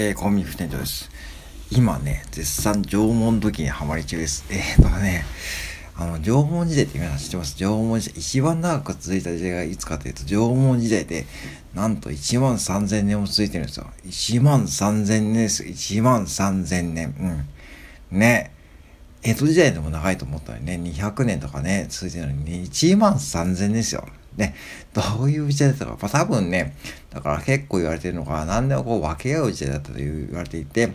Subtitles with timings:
[0.00, 1.10] えー、コンビニ店長です。
[1.72, 4.44] 今ね、絶賛縄文土器にはまり中です。
[4.48, 5.24] えー、っとね、
[5.96, 8.18] あの、縄文時代って皆さん知ってます縄文時代。
[8.20, 11.26] 一番長く続いた時代がいつかというと、縄文時代で、
[11.74, 13.88] なんと1万3000年も続いてるんですよ。
[14.04, 15.64] 1万3000年です。
[15.64, 17.16] 1万3000年。
[18.12, 18.20] うん。
[18.20, 18.52] ね。
[19.24, 24.06] 江戸時代でも長いと思ったのにね、200年とかね、続いてるのにね、1万3000年ですよ。
[24.38, 24.54] ね、
[24.94, 26.76] どういう時代だったか、まあ、多分ね、
[27.10, 30.92] だから結構言われてるのが、何でもこう分け合う時代だったと言われていて、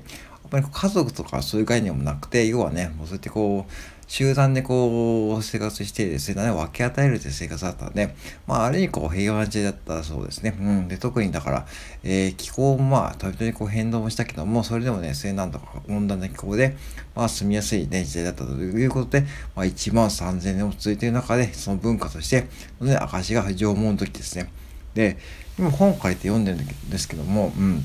[0.53, 3.71] ぱり家族とかそういう概念もなくて、要はね、もうそうやってこう、
[4.07, 8.13] 集団でこう、生活してですね、分け与えるという生活だったんで、
[8.45, 10.55] まあ、ある意味こう、平和な時代だったそうですね。
[10.59, 10.87] うん。
[10.87, 11.65] で、特にだから、
[12.03, 16.77] えー、気候もまあ、たびたびこう変動もしたけども、それでもね、西南とか温暖な気候で、
[17.15, 19.21] まあ、住みやすいね、時代だったということで、
[19.55, 22.45] まあ、1万3000年も続いている中で、その文化として、
[22.81, 24.51] ね、証が縄文の時ですね。
[24.93, 25.17] で、
[25.57, 27.83] 今本書いて読んでるんですけども、うん。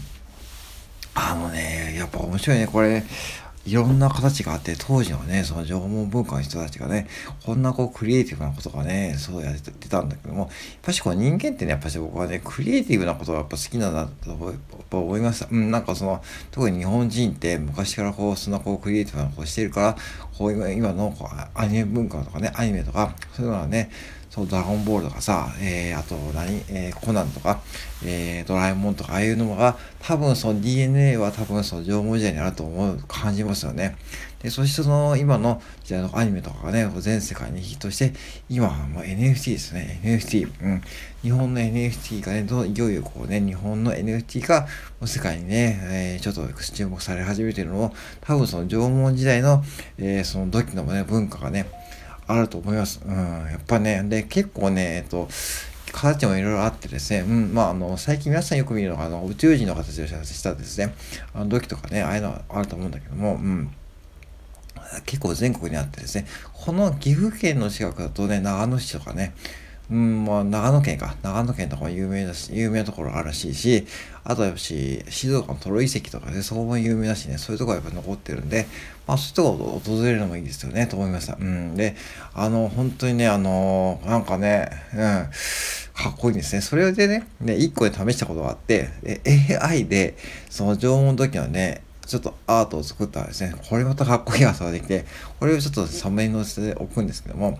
[1.20, 2.68] あのね、やっぱ面白いね。
[2.68, 3.02] これ、
[3.66, 7.08] いろんな形があって、当時のね、その縄文文化の人たちがね、
[7.44, 15.48] こんなこうクリエイティブなことがね、そうやってたんだけども、やっぱしこう人間ってね、やっぱし僕はね、クリエイティブなことがやっぱ好きなんだと思いました。
[15.50, 19.96] うん、なんかその、特に日本人って昔からこう、そんなこうクリエイティブなことをしてるから、
[20.38, 23.90] こう今今のこうアニメ文化とかね、アニメとか、そういうのはね、
[24.38, 27.60] そう、ドラゴンボールとかさ、えー、あと何、えー、コナンとか、
[28.04, 33.96] えー、ドラえもんとか、ああいうのが、多分その DNA は多分その縄文時代にあると思う、感じますよね。
[34.40, 38.12] で、そしてその今の時代のアニメとかがね、全世界にヒットして、
[38.48, 40.00] 今はもう NFT ですね。
[40.04, 40.48] NFT。
[40.62, 40.82] うん。
[41.22, 44.68] 日本の NFT がね、どいよいよこうね、日本の NFT が
[45.04, 49.64] 世界にね、えー、ちょっと注目され始めてるのを、多分その縄文時代の、
[49.98, 51.66] えー、その土器のね、文化がね、
[52.28, 53.00] あると思います。
[53.04, 53.14] うん。
[53.14, 55.28] やっぱね、で、結構ね、えっと、
[55.92, 60.94] 形もいろいろあってですね、うん、まあ、あの、最近皆さんよく見るのが、あの、宇宙人の形をしたですね、
[61.34, 63.70] あの、土器とかね、ああいうのあると思うんだけども、うん。
[65.06, 69.34] 結構全国にあってですね、この岐阜県の近くだとね、長野市とかね、
[69.90, 71.16] うん、まあ、長野県か。
[71.22, 73.86] 長野県とか有名だし、有名なところあるらしいし、
[74.22, 78.66] あとはやっぱし、静岡のトロ遺跡とかね、そこも有名だしね、そういうところがやっぱ残ってるんで、
[79.06, 81.38] まあ、そういうとこ訪れるのもいいですよね、と思いました。
[81.40, 81.74] うん。
[81.74, 81.96] で、
[82.34, 86.60] あの、本当にね、あの、なんかね、うん、かっこいいですね。
[86.60, 88.90] それでね、ね、一個で試したことがあって、
[89.62, 90.16] AI で、
[90.50, 95.06] その縄文時のね、ちょっとアートを作ったらですね、これまたかっこいいアートができて、
[95.40, 97.58] これをちょっとサムネに載せておくんですけども、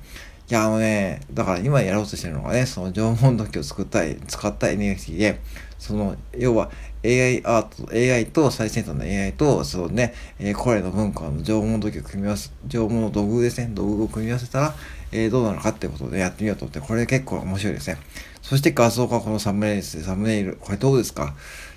[0.50, 5.40] いや、あのね、だから今やろうとしてるのがね、その縄文土器を作ったり、使った NFT で、
[5.78, 6.70] その、要は
[7.04, 14.74] AI アート、AI と最先端の AI と、そのね、えー、これの文化の縄文土器を組み合わせ、縄文の土偶ですね、土偶を組み合わせたら、
[15.12, 17.98] えー、どうなのかってことでやってみようと思って、これ結構面白いですね。
[18.40, 21.34] そして画像がこのサムネイルですね、サムネイル、これどうですか？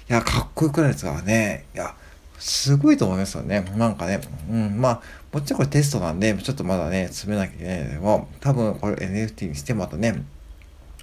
[0.09, 1.21] いや、かっこよくないですか？
[1.21, 1.65] ね。
[1.75, 1.93] いや、
[2.41, 3.61] すごいと思いますよね。
[3.77, 4.19] なんかね、
[4.49, 10.23] うん、まあ、もちろんこれテストなんで、ちょっとまだね、詰めなきゃいけないけども、多分これ NFT にしてまたね、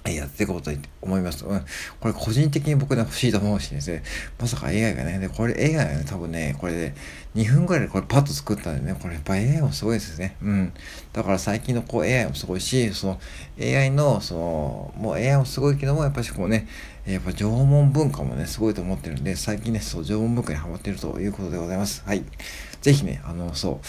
[0.05, 1.45] やっていこうと思います。
[1.45, 1.61] うん。
[2.01, 4.03] これ個人的に僕ね欲しいと思うしですね。
[4.37, 6.93] まさか AI がね、で、これ AI がね、多分ね、これで
[7.35, 10.35] 2分ぐらいでこれパッと作ったんでね、これやっぱ AI もすごいですね。
[10.41, 10.73] うん。
[11.13, 13.19] だから最近のこう AI もすごいし、その
[13.61, 16.67] AI の、その、もう AI もすごいけども、やっぱりこうね、
[17.13, 22.03] やっぱ縄文文化もね、すごいと思ってるんで、最近ね、そう、縄文文化にハマってるということでございます。
[22.05, 22.23] はい。
[22.81, 23.85] ぜひね、あの、そう、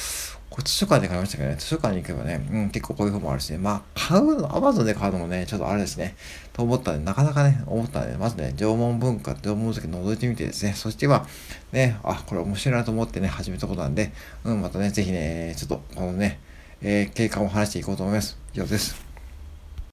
[0.50, 6.16] これ図書館で買いましたけどね、図書館に行けばね、うん、結構こういう本もあるしね、まあ、買うの、アマゾンで買うのもね、ちょっとあれですね、
[6.52, 11.26] と思ったんで、なかなかね、思ったんで、まずね、縄文文化、縄文時覗いてみてですね、そしては、
[11.72, 14.12] ね、あ、これ面白いなと思ってね、始めたことなんで、
[14.44, 16.40] うん、またね、ぜひね、ちょっと、このね、
[16.82, 18.36] えー、経過を話していこうと思います。
[18.54, 19.09] 以上です。